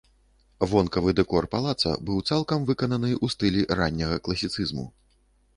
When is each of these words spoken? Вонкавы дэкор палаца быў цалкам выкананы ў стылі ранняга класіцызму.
Вонкавы 0.71 1.11
дэкор 1.19 1.47
палаца 1.55 1.91
быў 2.09 2.17
цалкам 2.29 2.65
выкананы 2.71 3.11
ў 3.23 3.37
стылі 3.37 3.61
ранняга 3.81 4.17
класіцызму. 4.27 4.91